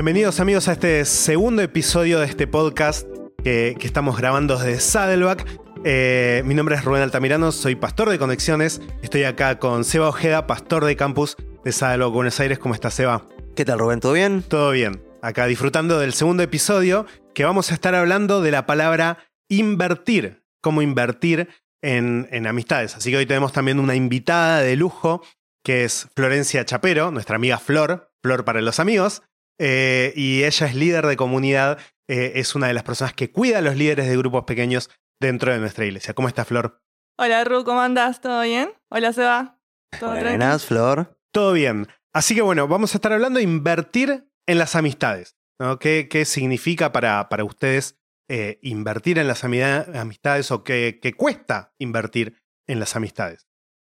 [0.00, 3.06] Bienvenidos amigos a este segundo episodio de este podcast
[3.44, 5.46] que, que estamos grabando desde Saddleback.
[5.84, 8.80] Eh, mi nombre es Rubén Altamirano, soy pastor de Conexiones.
[9.02, 11.36] Estoy acá con Seba Ojeda, pastor de campus
[11.66, 12.58] de Saddleback, Buenos Aires.
[12.58, 13.28] ¿Cómo estás, Seba?
[13.54, 14.00] ¿Qué tal, Rubén?
[14.00, 14.42] ¿Todo bien?
[14.42, 15.02] Todo bien.
[15.20, 17.04] Acá disfrutando del segundo episodio
[17.34, 19.18] que vamos a estar hablando de la palabra
[19.50, 20.42] invertir.
[20.62, 21.50] Cómo invertir
[21.82, 22.96] en, en amistades.
[22.96, 25.20] Así que hoy tenemos también una invitada de lujo
[25.62, 29.22] que es Florencia Chapero, nuestra amiga Flor, Flor para los amigos.
[29.62, 31.78] Eh, y ella es líder de comunidad,
[32.08, 34.88] eh, es una de las personas que cuida a los líderes de grupos pequeños
[35.20, 36.14] dentro de nuestra iglesia.
[36.14, 36.80] ¿Cómo está Flor?
[37.18, 38.22] Hola Ru, ¿cómo andas?
[38.22, 38.72] ¿Todo bien?
[38.90, 39.60] Hola Seba.
[39.98, 40.12] ¿Todo?
[40.12, 41.18] Buenas, Flor.
[41.30, 41.88] Todo bien.
[42.14, 45.36] Así que bueno, vamos a estar hablando de invertir en las amistades.
[45.58, 45.78] ¿no?
[45.78, 47.98] ¿Qué, qué significa para, para ustedes
[48.30, 53.49] eh, invertir en las amistades o qué, qué cuesta invertir en las amistades?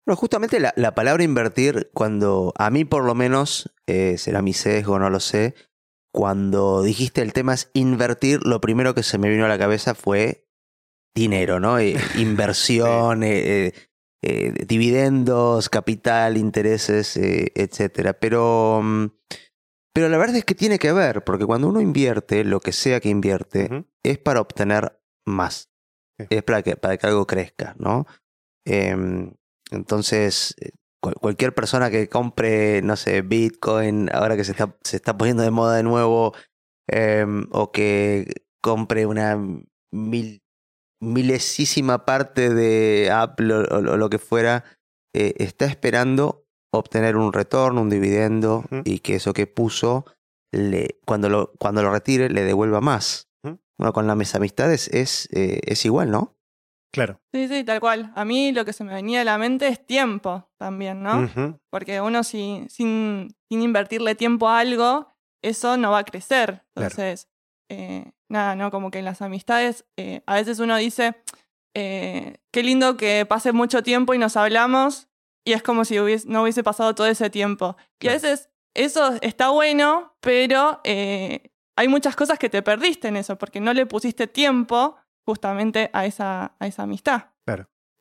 [0.07, 4.53] Bueno, justamente la, la palabra invertir, cuando a mí por lo menos, eh, será mi
[4.53, 5.55] sesgo, no lo sé,
[6.13, 9.95] cuando dijiste el tema es invertir, lo primero que se me vino a la cabeza
[9.95, 10.47] fue
[11.15, 11.79] dinero, ¿no?
[11.79, 13.73] Eh, inversión, eh, eh,
[14.25, 18.13] eh, dividendos, capital, intereses, eh, etcétera.
[18.13, 19.07] Pero, mm,
[19.93, 23.01] pero la verdad es que tiene que ver, porque cuando uno invierte, lo que sea
[23.01, 25.71] que invierte, es para obtener más.
[26.19, 26.27] Sí.
[26.31, 28.07] Es para que, para que algo crezca, ¿no?
[28.65, 29.35] Em,
[29.73, 30.71] entonces, eh,
[31.03, 35.43] cual- cualquier persona que compre, no sé, Bitcoin, ahora que se está, se está poniendo
[35.43, 36.35] de moda de nuevo,
[36.89, 39.37] em, o que compre una
[39.93, 40.43] mil,
[41.01, 44.65] milesísima parte de Apple o, o- o lo que fuera,
[45.15, 50.07] eh, está esperando obtener un retorno, un dividendo, y que eso que puso,
[50.55, 53.29] le, cuando, lo, cuando lo retire, le devuelva más.
[53.79, 56.37] Bueno, con las amistades es, eh, es igual, ¿no?
[56.93, 57.21] Claro.
[57.33, 58.13] Sí, sí, tal cual.
[58.15, 61.23] A mí lo que se me venía a la mente es tiempo también, ¿no?
[61.71, 65.09] Porque uno si- sin, sin invertirle tiempo a algo,
[65.43, 66.63] eso no va a crecer.
[66.75, 66.91] Claro.
[66.91, 67.29] Entonces,
[67.71, 68.71] eh, nada, ¿no?
[68.71, 71.15] Como que en las amistades, eh, a veces uno dice,
[71.75, 75.09] eh, qué lindo que pase mucho tiempo y nos hablamos,
[75.45, 77.77] y es como si hubies- no hubiese pasado todo ese tiempo.
[78.01, 83.17] Y a veces eso está bueno, pero eh, hay muchas cosas que te perdiste en
[83.17, 87.33] eso, porque no le pusiste tiempo justamente a esa, a esa amistad.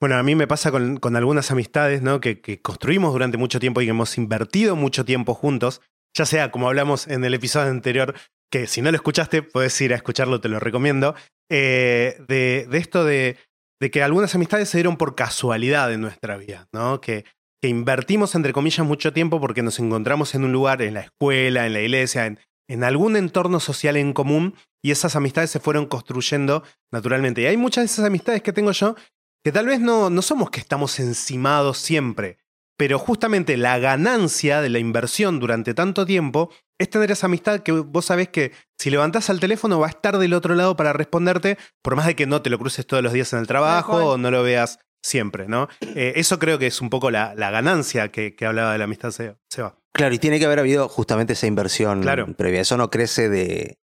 [0.02, 2.20] Bueno, a mí me pasa con, con algunas amistades ¿no?
[2.20, 5.82] que, que construimos durante mucho tiempo y que hemos invertido mucho tiempo juntos,
[6.18, 8.16] ya sea como hablamos en el episodio anterior,
[8.52, 11.14] que si no lo escuchaste, puedes ir a escucharlo, te lo recomiendo,
[11.52, 13.38] eh, de, de esto de,
[13.80, 17.00] de que algunas amistades se dieron por casualidad en nuestra vida, ¿no?
[17.00, 17.26] que,
[17.62, 21.68] que invertimos, entre comillas, mucho tiempo porque nos encontramos en un lugar, en la escuela,
[21.68, 25.86] en la iglesia, en, en algún entorno social en común y esas amistades se fueron
[25.86, 27.42] construyendo naturalmente.
[27.42, 28.96] Y hay muchas de esas amistades que tengo yo
[29.44, 32.38] que tal vez no, no somos que estamos encimados siempre,
[32.78, 37.72] pero justamente la ganancia de la inversión durante tanto tiempo es tener esa amistad que
[37.72, 41.58] vos sabés que si levantás al teléfono va a estar del otro lado para responderte,
[41.84, 44.18] por más de que no te lo cruces todos los días en el trabajo o
[44.18, 45.68] no lo veas siempre, ¿no?
[45.96, 48.84] Eh, eso creo que es un poco la, la ganancia que, que hablaba de la
[48.86, 49.78] amistad Se- Seba.
[49.94, 52.26] Claro, y tiene que haber habido justamente esa inversión Claro.
[52.36, 52.62] previa.
[52.62, 53.80] Eso no crece de,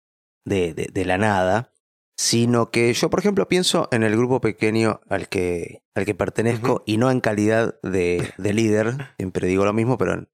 [0.44, 1.72] de, de- de la nada,
[2.16, 6.82] sino que yo, por ejemplo, pienso en el grupo pequeño al que, al que pertenezco
[6.86, 10.28] y no en calidad de, de líder, siempre digo lo mismo, pero en,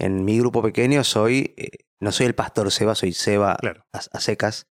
[0.00, 3.86] en mi grupo pequeño soy, eh, no soy el pastor Seba, soy Seba Claro.
[3.92, 4.66] a, a secas.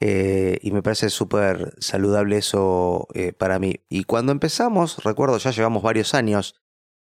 [0.00, 3.80] eh, y me parece súper saludable eso eh, para mí.
[3.88, 6.54] Y cuando empezamos, recuerdo, ya llevamos varios años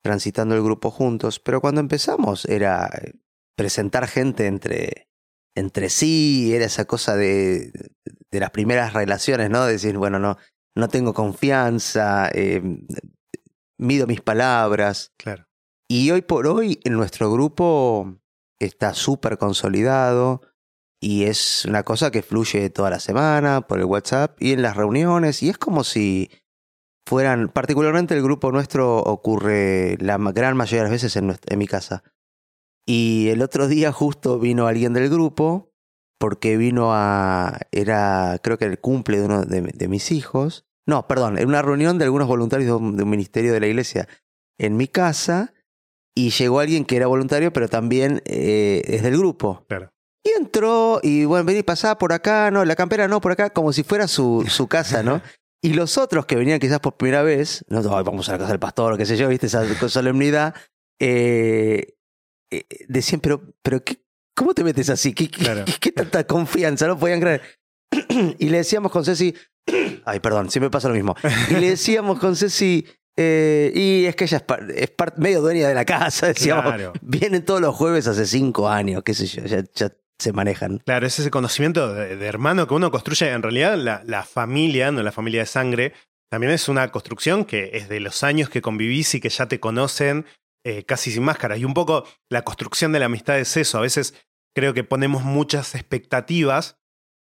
[0.04, 3.14] transitando el grupo juntos, pero cuando empezamos era eh,
[3.56, 5.10] presentar gente entre,
[5.56, 7.72] entre sí, era esa cosa de,
[8.32, 9.66] de las primeras relaciones, ¿no?
[9.66, 10.38] De decir, bueno, no,
[10.76, 12.62] no tengo confianza, eh,
[13.78, 15.14] mido mis palabras.
[15.18, 15.48] Claro.
[15.88, 18.20] Y hoy por hoy en nuestro grupo
[18.60, 20.42] está súper consolidado
[21.02, 24.76] y es una cosa que fluye toda la semana por el WhatsApp y en las
[24.76, 26.30] reuniones y es como si
[27.10, 31.58] fueran, particularmente el grupo nuestro ocurre la gran mayoría de las veces en, nuestra- en
[31.58, 32.04] mi casa.
[32.86, 35.72] Y el otro día justo vino alguien del grupo
[36.20, 40.66] porque vino a, era creo que el cumple de uno de, de mis hijos.
[40.88, 43.68] No, perdón, era una reunión de algunos voluntarios de un, de un ministerio de la
[43.68, 44.08] iglesia
[44.60, 45.54] en mi casa
[46.16, 49.66] y llegó alguien que era voluntario pero también eh, es del grupo.
[49.68, 49.90] Claro.
[50.24, 53.72] Y entró y bueno, vení, pasá por acá, no, la campera no, por acá, como
[53.74, 55.22] si fuera su, su casa, ¿no?
[55.62, 58.52] Y los otros que venían quizás por primera vez, no, "Ay, vamos a la casa
[58.52, 60.56] del pastor, qué sé yo, viste, esa solemnidad,
[61.02, 61.96] eh,
[62.52, 64.02] eh, decían, pero, pero ¿qué,
[64.36, 65.14] ¿cómo te metes así?
[65.14, 66.88] ¿Qué, qué- tanta confianza?
[66.88, 67.42] No podían creer.
[68.40, 69.34] y le decíamos con Ceci,
[70.06, 71.16] ay, perdón, siempre pasa lo mismo.
[71.50, 72.86] Y le decíamos con Ceci,
[73.18, 76.64] eh, y es que ella es, par- es par- medio dueña de la casa, decíamos,
[76.64, 76.94] Claro.
[77.02, 80.80] vienen todos los jueves hace cinco años, qué sé yo, ya, ya se manejan.
[80.80, 83.32] Claro, es ese conocimiento de, hermano que uno construye.
[83.32, 85.94] En realidad, la, la familia, no la familia de sangre,
[86.30, 89.60] también es una construcción que es de los años que convivís y que ya te
[89.60, 90.26] conocen
[90.64, 91.58] eh, casi sin máscaras.
[91.60, 93.78] Y un poco la construcción de la amistad es eso.
[93.78, 94.14] A veces
[94.54, 96.78] creo que ponemos muchas expectativas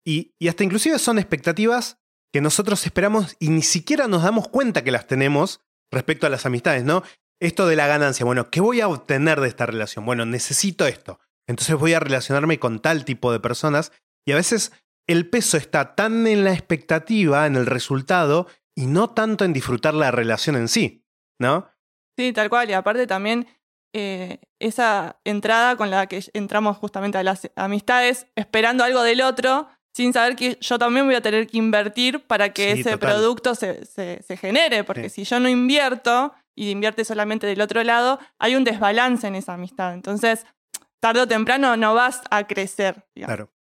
[0.05, 1.99] y, y hasta inclusive son expectativas
[2.33, 5.61] que nosotros esperamos y ni siquiera nos damos cuenta que las tenemos
[5.91, 7.03] respecto a las amistades, ¿no?
[7.39, 10.05] Esto de la ganancia, bueno, ¿qué voy a obtener de esta relación?
[10.05, 11.19] Bueno, necesito esto.
[11.47, 13.91] Entonces voy a relacionarme con tal tipo de personas
[14.25, 14.71] y a veces
[15.07, 19.94] el peso está tan en la expectativa, en el resultado, y no tanto en disfrutar
[19.94, 21.05] la relación en sí,
[21.39, 21.67] ¿no?
[22.17, 22.69] Sí, tal cual.
[22.69, 23.47] Y aparte también
[23.95, 29.69] eh, esa entrada con la que entramos justamente a las amistades, esperando algo del otro,
[29.95, 33.13] sin saber que yo también voy a tener que invertir para que Sí, ese total.
[33.13, 34.83] producto se, se- se genere.
[34.83, 35.23] Porque Sí.
[35.25, 39.53] si yo no invierto y invierte solamente del otro lado, hay un desbalance en esa
[39.53, 39.94] amistad.
[39.94, 40.45] Entonces,
[41.07, 43.06] tarde o temprano no vas a crecer.
[43.15, 43.36] digamos.
[43.36, 43.54] Claro.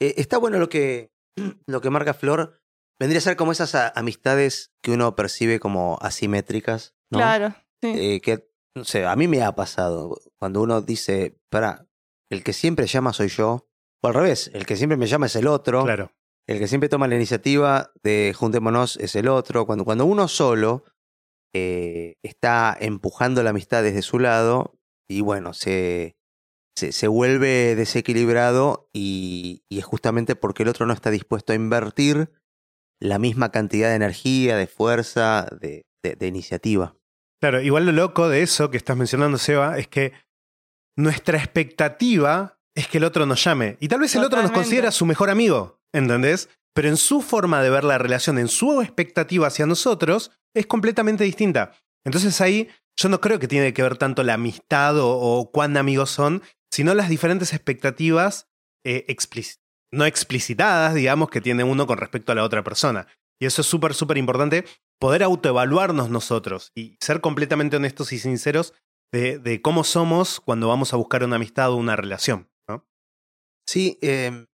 [0.00, 1.10] Eh, está bueno lo que,
[1.66, 2.60] lo que marca Flor.
[3.00, 7.18] Vendría a ser como esas a- amistades que uno percibe como asimétricas, ¿no?
[7.18, 7.92] Claro, sí.
[7.94, 11.86] Eh, que, no sé, a mí me ha pasado cuando uno dice, para,
[12.30, 13.68] el que siempre llama soy yo,
[14.02, 16.10] o al revés, el que siempre me llama es el otro, Claro.
[16.48, 19.64] el que siempre toma la iniciativa de juntémonos es el otro.
[19.66, 20.82] Cuando, cuando uno solo
[21.54, 24.74] eh, está empujando la amistad desde su lado,
[25.08, 26.16] y bueno, se,
[26.78, 31.56] se, se vuelve desequilibrado y, y es justamente porque el otro no está dispuesto a
[31.56, 32.30] invertir
[33.00, 36.96] la misma cantidad de energía, de fuerza, de, de- de iniciativa.
[37.40, 40.12] Claro, igual lo loco de eso que estás mencionando, Seba, es que
[40.96, 43.76] nuestra expectativa es que el otro nos llame.
[43.80, 46.48] Y tal vez el otro nos considera su mejor amigo, ¿entendés?
[46.74, 51.24] Pero en su forma de ver la relación, en su expectativa hacia nosotros, es completamente
[51.24, 51.72] distinta.
[52.04, 55.76] Entonces ahí yo no creo que tiene que ver tanto la amistad o, o cuán
[55.76, 56.42] amigos son,
[56.72, 58.46] sino las diferentes expectativas
[58.84, 59.56] eh, explic-
[59.92, 63.06] no explicitadas, digamos, que tiene uno con respecto a la otra persona.
[63.40, 64.64] Y eso es súper, súper importante,
[65.00, 68.74] poder autoevaluarnos nosotros y ser completamente honestos y sinceros
[69.12, 72.50] de, de cómo somos cuando vamos a buscar una amistad o una relación.
[72.68, 72.86] ¿no?
[73.66, 74.46] Sí, eh,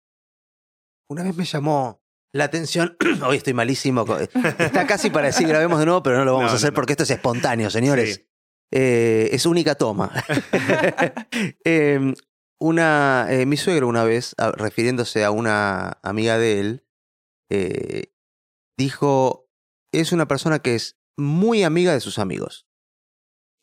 [1.08, 2.03] una vez me llamó
[2.35, 4.05] la atención, hoy estoy malísimo,
[4.58, 6.75] está casi para decir grabemos de nuevo, pero no lo vamos No, a hacer no.
[6.75, 8.15] porque esto es espontáneo, señores.
[8.17, 8.29] Sí.
[8.72, 10.10] Eh, es única toma.
[11.64, 12.14] Eh,
[12.60, 16.86] una, eh, mi suegro una vez, a- refiriéndose a una amiga de él,
[17.50, 18.12] eh,
[18.78, 19.48] dijo,
[19.92, 22.66] es una persona que es muy amiga de sus amigos.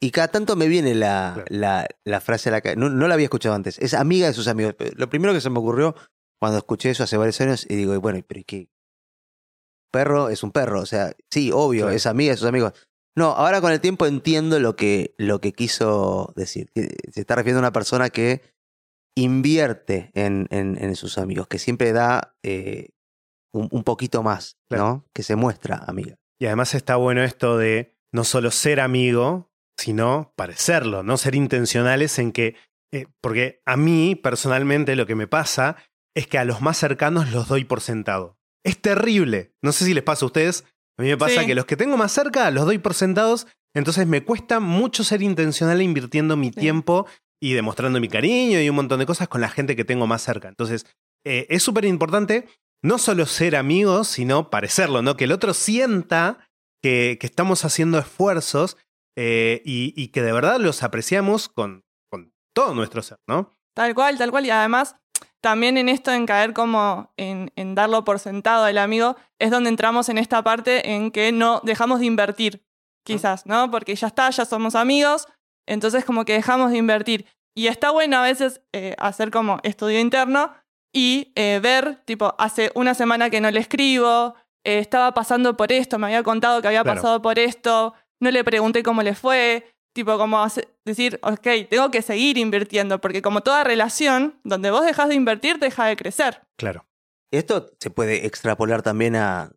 [0.02, 1.46] Y cada tanto me viene la, Claro.
[1.50, 3.80] la, la frase a la que no, no la había escuchado antes.
[3.80, 4.76] Es amiga de sus amigos.
[4.96, 5.96] Lo primero que se me ocurrió
[6.40, 8.70] cuando escuché eso hace varios años y digo, bueno, pero ¿y qué?
[9.92, 11.96] Perro es un perro, o sea, sí, obvio, Claro.
[11.96, 12.74] es amiga de sus amigos.
[13.16, 16.70] No, ahora con el tiempo entiendo lo que, lo que quiso decir.
[16.76, 18.42] Se está refiriendo a una persona que
[19.18, 22.90] invierte en, en, en sus amigos, que siempre da eh,
[23.54, 24.84] un, un poquito más, Claro.
[24.86, 25.06] ¿no?
[25.14, 26.16] Que se muestra amiga.
[26.40, 32.18] Y además está bueno esto de no solo ser amigo, sino parecerlo, no ser intencionales
[32.20, 32.56] en que...
[32.94, 35.76] eh, porque a mí, personalmente, lo que me pasa
[36.16, 38.38] es que a los más cercanos los doy por sentado.
[38.66, 39.54] Es terrible.
[39.62, 40.66] No sé si les pasa a ustedes.
[41.00, 41.48] A mí me pasa Sí.
[41.48, 45.22] que los que tengo más cerca los doy por sentados, entonces me cuesta mucho ser
[45.22, 46.60] intencional invirtiendo mi Sí.
[46.60, 47.08] tiempo
[47.42, 50.22] y demostrando mi cariño y un montón de cosas con la gente que tengo más
[50.24, 50.50] cerca.
[50.50, 50.86] Entonces,
[51.26, 52.48] eh, es súper importante
[52.84, 55.16] no solo ser amigos, sino parecerlo, ¿no?
[55.16, 56.50] Que el otro sienta
[56.84, 58.76] que, que estamos haciendo esfuerzos
[59.18, 63.52] eh, y, y que de verdad los apreciamos con, con todo nuestro ser, ¿no?
[63.74, 64.46] Tal cual, tal cual.
[64.46, 64.96] Y además,
[65.42, 69.70] también en esto, en caer como en, en darlo por sentado al amigo, es donde
[69.70, 72.66] entramos en esta parte en que no dejamos de invertir,
[73.04, 73.72] quizás, ¿no?
[73.72, 75.28] Porque ya está, ya somos amigos,
[75.68, 77.26] entonces como que dejamos de invertir.
[77.56, 80.54] Y está bueno a veces eh, hacer como estudio interno
[80.94, 85.72] y eh, ver, tipo, hace una semana que no le escribo, eh, estaba pasando por
[85.72, 87.02] esto, me había contado que había Claro.
[87.02, 90.46] pasado por esto, no le pregunté cómo le fue, tipo como
[90.86, 95.60] decir, ok, tengo que seguir invirtiendo, porque como toda relación, donde vos dejas de invertir,
[95.60, 96.42] deja de crecer.
[96.58, 96.86] Claro.
[97.32, 99.52] Esto se puede extrapolar también a,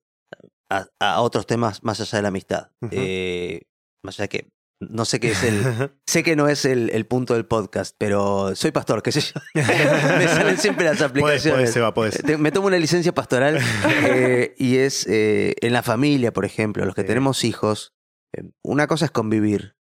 [0.71, 2.71] a, a otros temas más allá de la amistad.
[2.91, 3.63] Eh,
[4.05, 4.49] más allá que
[4.81, 5.63] no sé qué es el,
[6.07, 9.41] Sé que no es el, el punto del podcast, pero soy pastor, qué sé yo.
[9.55, 11.11] Me salen siempre las Podés,
[11.47, 11.73] aplicaciones.
[11.73, 12.23] podés, podés.
[12.23, 13.59] Te- Me tomo una licencia pastoral
[14.05, 17.07] eh, y es eh, en la familia, por ejemplo, los que Sí.
[17.09, 17.95] tenemos hijos.
[18.37, 19.77] eh, una cosa es convivir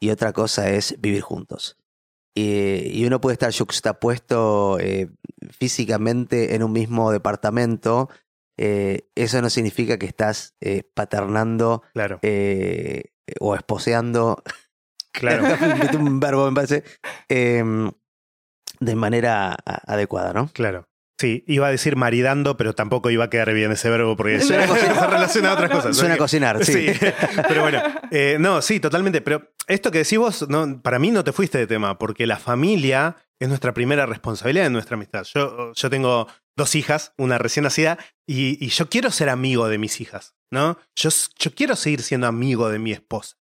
[0.00, 1.76] y otra cosa es vivir juntos.
[2.34, 5.10] Y, y uno puede estar juxtapuesto eh,
[5.50, 8.08] físicamente en un mismo departamento.
[8.58, 13.04] eh, eso no significa que estás eh, paternando Claro, eh,
[13.40, 14.42] o esposeando
[15.12, 15.44] claro.
[15.98, 16.84] Un verbo, me parece.
[17.28, 17.62] Eh,
[18.80, 20.48] de manera adecuada, ¿no?
[20.54, 20.88] Claro.
[21.20, 24.66] Sí, iba a decir maridando, pero tampoco iba a quedar bien ese verbo porque Suena
[24.66, 25.94] se relaciona a otras cosas.
[25.94, 26.94] Suena a cocinar, sí.
[26.94, 27.08] Sí,
[27.46, 29.20] pero bueno, eh, no, sí, totalmente.
[29.20, 32.38] Pero esto que decís vos, no, para mí no te fuiste de tema, porque la
[32.38, 35.26] familia es nuestra primera responsabilidad en nuestra amistad.
[35.34, 39.76] Yo, yo tengo dos hijas, una recién nacida, y, y yo quiero ser amigo de
[39.76, 40.78] mis hijas, ¿no?
[40.96, 43.36] Yo, yo quiero seguir siendo amigo de mi esposa,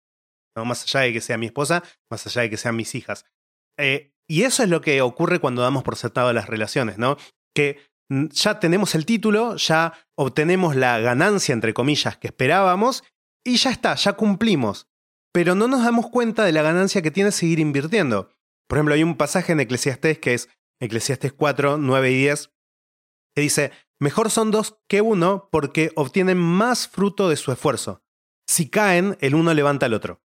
[0.53, 0.65] ¿no?
[0.65, 1.81] Más allá de que sea mi esposa,
[2.12, 3.24] más allá de que sean mis hijas.
[3.77, 7.15] Eh, y eso es lo que ocurre cuando damos por sentado las relaciones, ¿no?
[7.53, 13.03] Que ya tenemos el título, ya obtenemos la ganancia, entre comillas, que esperábamos,
[13.46, 14.88] y ya está, ya cumplimos.
[15.32, 18.32] Pero no nos damos cuenta de la ganancia que tiene seguir invirtiendo.
[18.68, 20.50] Por ejemplo, hay un pasaje en Eclesiastés que es
[20.82, 22.51] Eclesiastés 4, 9 y 10,
[23.36, 28.03] que dice, mejor son dos que uno porque obtienen más fruto de su esfuerzo.
[28.48, 30.22] Si caen, el uno levanta al otro.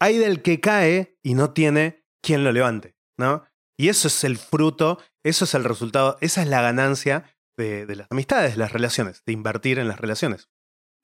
[0.00, 3.44] Hay del que cae y no tiene quien lo levante, ¿no?
[3.78, 7.24] Y eso es el fruto, eso es el resultado, esa es la ganancia
[7.58, 10.48] de, de las amistades, de las relaciones, de invertir en las relaciones.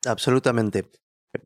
[0.05, 0.89] Absolutamente.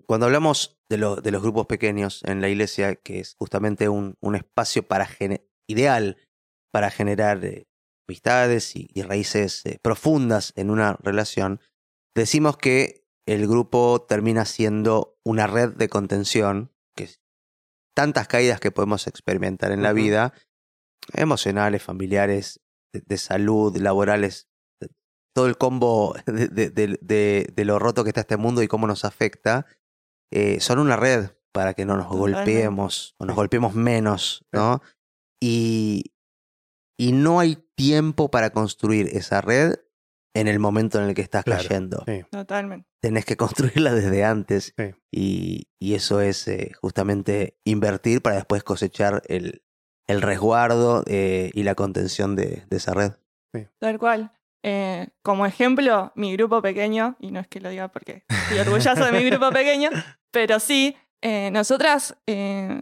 [0.05, 4.15] Cuando hablamos de, lo- de los grupos pequeños en la iglesia, que es justamente un,
[4.22, 5.07] un espacio para
[5.69, 6.17] ideal
[6.74, 7.67] para generar eh,
[8.07, 11.62] amistades y, y raíces eh, profundas en una relación,
[12.15, 17.10] decimos que el grupo termina siendo una red de contención, que
[17.96, 20.34] tantas caídas que podemos experimentar en la vida,
[21.13, 22.60] emocionales, familiares,
[22.94, 24.48] de, de salud, laborales,
[24.82, 24.89] de-
[25.36, 28.68] todo el combo de, de- de- de- de lo roto que está este mundo y
[28.68, 29.66] cómo nos afecta,
[30.32, 34.82] eh, son una red para que no nos golpeemos o nos golpeemos menos, ¿no?
[35.42, 36.13] Y,
[37.00, 39.75] y no hay tiempo para construir esa red
[40.36, 42.04] en el momento en el que estás Claro, cayendo.
[42.06, 42.24] sí.
[42.32, 42.88] Totalmente.
[43.01, 44.94] Tenés que construirla desde antes Sí.
[45.12, 49.63] y, y eso es eh, justamente invertir para después cosechar el,
[50.08, 53.12] el resguardo eh, y la contención de, de esa red.
[53.80, 54.32] Tal cual.
[54.64, 59.06] Eh, como ejemplo, mi grupo pequeño, y no es que lo diga porque estoy orgullosa
[59.10, 59.90] de mi grupo pequeño,
[60.32, 62.82] pero sí, eh, nosotras eh,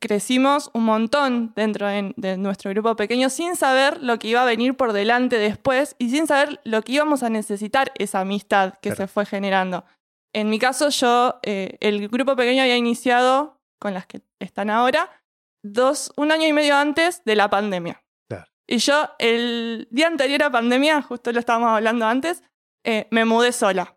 [0.00, 4.46] crecimos un montón dentro de, de nuestro grupo pequeño sin saber lo que iba a
[4.46, 8.90] venir por delante después y sin saber lo que íbamos a necesitar esa amistad que
[8.90, 8.96] Claro.
[8.96, 9.84] se fue generando.
[10.34, 15.10] En mi caso, yo, eh, el grupo pequeño había iniciado, con las que están ahora,
[15.62, 18.02] dos, un año y medio antes de la pandemia.
[18.28, 18.46] Claro.
[18.66, 22.42] Y yo, el día anterior a pandemia, justo lo estábamos hablando antes,
[22.84, 23.96] eh, me mudé sola.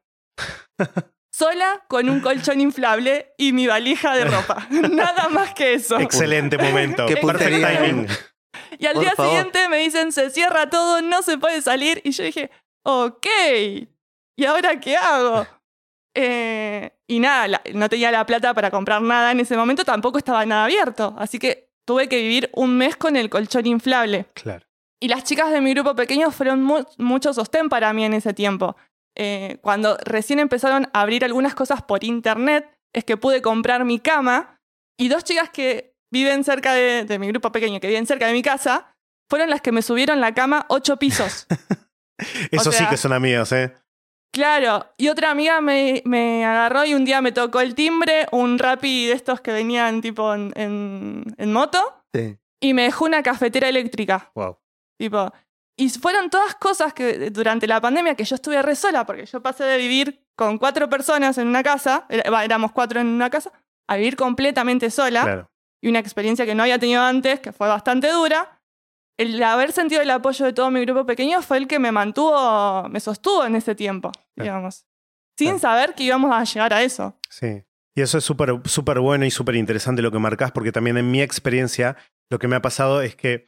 [1.31, 4.67] sola con un colchón inflable y mi valija de ropa.
[4.69, 6.00] Nada más que eso.
[6.00, 7.05] Excelente momento.
[7.07, 8.07] Qué Perfect timing.
[8.79, 9.31] Y al Por día favor.
[9.31, 12.01] siguiente me dicen, se cierra todo, no se puede salir.
[12.03, 12.51] Y yo dije,
[12.84, 13.27] ok,
[14.38, 15.45] ¿y ahora qué hago?
[16.15, 20.18] Eh, y nada, la- no tenía la plata para comprar nada en ese momento, tampoco
[20.18, 21.16] estaba nada abierto.
[21.18, 24.26] Así que tuve que vivir un mes con el colchón inflable.
[24.34, 24.66] Claro.
[25.00, 28.34] Y las chicas de mi grupo pequeño fueron mu- mucho sostén para mí en ese
[28.34, 28.76] tiempo.
[29.16, 34.00] Eh, cuando recién empezaron a abrir algunas cosas por internet, es que pude comprar mi
[34.00, 34.60] cama
[34.98, 38.34] y dos chicas que viven cerca de, de mi grupo pequeño, que viven cerca de
[38.34, 38.96] mi casa,
[39.30, 41.46] fueron las que me subieron la cama ocho pisos.
[42.52, 43.74] Eso O sí que son amigos, ¿eh?
[44.36, 48.60] Claro, y otra amiga me, me agarró y un día me tocó el timbre, un
[48.60, 52.38] rapi de estos que venían tipo en, en- en moto, Sí.
[52.60, 54.32] y me dejó una cafetera eléctrica.
[54.36, 54.58] Wow.
[55.00, 55.32] Tipo,
[55.77, 59.42] y fueron todas cosas que durante la pandemia que yo estuve re sola, porque yo
[59.42, 63.54] pasé de vivir con cuatro personas en una casa, éramos cuatro en una casa,
[63.88, 65.51] a vivir completamente sola, Claro.
[65.82, 68.55] y una experiencia que no había tenido antes, que fue bastante dura.
[69.17, 72.89] El haber sentido el apoyo de todo mi grupo pequeño fue el que me mantuvo,
[72.89, 74.86] me sostuvo en ese tiempo, digamos.
[75.38, 75.60] Sin Claro.
[75.60, 77.17] saber que íbamos a llegar a eso.
[77.29, 77.63] Sí.
[77.95, 81.10] Y eso es súper súper bueno y súper interesante lo que marcas, porque también en
[81.12, 81.95] mi experiencia
[82.29, 83.45] lo que me ha pasado es que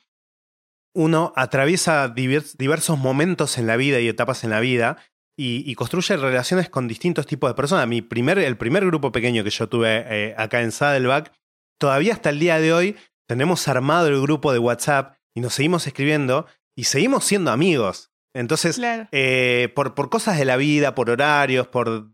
[0.96, 4.98] uno atraviesa divers- diversos momentos en la vida y etapas en la vida
[5.38, 7.88] y, y construye relaciones con distintos tipos de personas.
[7.88, 11.32] Mi primer, el primer grupo pequeño que yo tuve eh, acá en Saddleback,
[11.78, 12.96] todavía hasta el día de hoy
[13.28, 18.10] tenemos armado el grupo de WhatsApp y nos seguimos escribiendo y seguimos siendo amigos.
[18.36, 19.08] Entonces, Claro.
[19.12, 22.10] eh, por, por cosas de la vida, por horarios, por...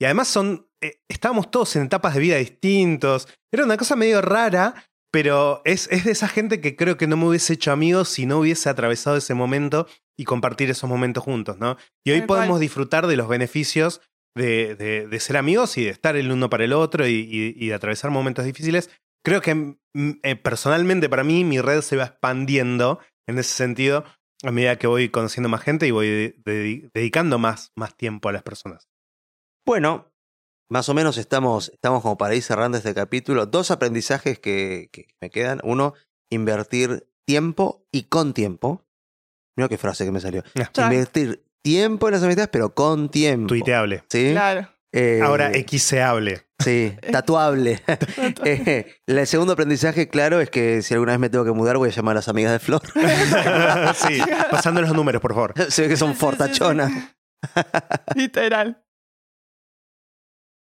[0.00, 0.68] Y además son...
[0.82, 3.28] eh, estábamos todos en etapas de vida distintos.
[3.52, 4.74] Era una cosa medio rara,
[5.12, 8.24] pero es, es de esa gente que creo que no me hubiese hecho amigos si
[8.24, 9.86] no hubiese atravesado ese momento
[10.18, 11.76] y compartir esos momentos juntos, ¿no?
[12.06, 12.26] Y hoy cual.
[12.26, 14.00] podemos disfrutar de los beneficios
[14.34, 17.54] de, de- de ser amigos y de estar el uno para el otro y, y-
[17.56, 18.88] y de atravesar momentos difíciles.
[19.24, 19.74] Creo que mm,
[20.22, 22.98] eh, personalmente para mí mi red se va expandiendo
[23.28, 24.04] en ese sentido
[24.44, 28.28] a medida que voy conociendo más gente y voy de- de- dedicando más, más tiempo
[28.28, 28.88] a las personas.
[29.64, 30.12] Bueno,
[30.70, 33.46] más o menos estamos, estamos como para ir cerrando este capítulo.
[33.46, 35.60] Dos aprendizajes que, que me quedan.
[35.62, 35.94] Uno,
[36.30, 38.84] invertir tiempo y con tiempo.
[39.56, 40.42] Mira qué frase que me salió.
[40.76, 40.84] Ah.
[40.84, 43.48] Invertir tiempo en las amistades, pero con tiempo.
[43.48, 44.02] Tuiteable.
[44.08, 44.30] ¿Sí?
[44.32, 44.68] Claro.
[44.92, 46.42] Eh, Ahora xeable.
[46.62, 47.80] Sí, tatuable.
[48.44, 51.88] Eh, el segundo aprendizaje, claro, es que si alguna vez me tengo que mudar, voy
[51.88, 52.82] a llamar a las amigas de Flor.
[53.94, 55.54] sí, pasando los números, por favor.
[55.70, 56.92] Se ve que son Sí, sí, sí, fortachonas.
[58.14, 58.82] Literal.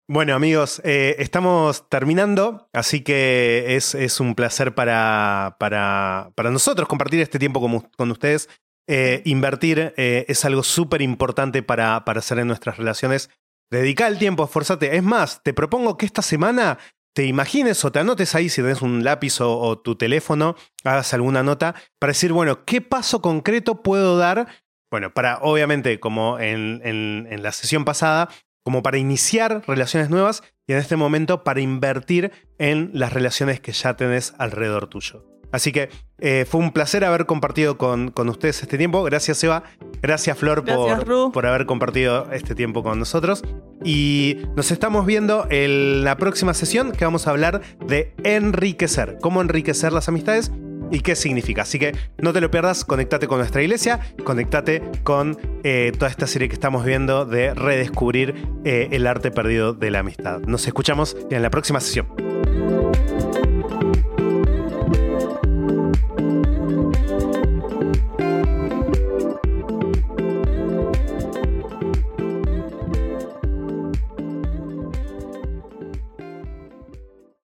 [0.08, 6.88] Bueno, amigos, eh, estamos terminando, así que es, es un placer para, para, para nosotros
[6.88, 8.48] compartir este tiempo con, con ustedes.
[8.88, 13.32] Eh, invertir eh, es algo súper importante para, para hacer en nuestras relaciones.
[13.72, 14.96] Dedica el tiempo, esforzate.
[14.96, 16.78] Es más, te propongo que esta semana
[17.16, 21.44] te imagines o te anotes ahí si tenés un lápiz o, tu teléfono, hagas alguna
[21.44, 24.48] nota para decir, bueno, ¿qué paso concreto puedo dar?
[24.92, 28.30] Bueno, para, obviamente, como en, en- en la sesión pasada,
[28.64, 33.72] como para iniciar relaciones nuevas y en este momento para invertir en las relaciones que
[33.72, 35.26] ya tenés alrededor tuyo.
[35.56, 39.04] Así que eh, fue un placer haber compartido con, con ustedes este tiempo.
[39.04, 39.64] Gracias, Eva.
[40.02, 41.32] Gracias, Flor, Gracias, por, Ru.
[41.32, 43.42] por haber compartido este tiempo con nosotros.
[43.84, 49.18] Y nos estamos viendo en la próxima sesión que vamos a hablar de enriquecer.
[49.22, 50.52] Cómo enriquecer las amistades
[50.92, 51.62] y qué significa.
[51.62, 56.28] Así que no te lo pierdas, conectate con nuestra iglesia, conectate con eh, toda esta
[56.28, 58.36] serie que estamos viendo de redescubrir
[58.66, 60.42] eh, el arte perdido de la amistad.
[60.42, 62.08] Nos escuchamos en la próxima sesión.